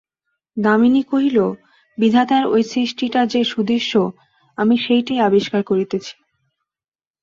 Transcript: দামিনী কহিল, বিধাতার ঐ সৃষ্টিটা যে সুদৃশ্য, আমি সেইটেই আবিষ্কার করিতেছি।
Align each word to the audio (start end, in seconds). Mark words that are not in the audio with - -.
দামিনী 0.57 1.03
কহিল, 1.03 1.37
বিধাতার 1.97 2.43
ঐ 2.45 2.55
সৃষ্টিটা 2.63 3.21
যে 3.25 3.41
সুদৃশ্য, 3.43 3.93
আমি 4.57 4.75
সেইটেই 4.77 5.19
আবিষ্কার 5.19 5.61
করিতেছি। 5.63 6.13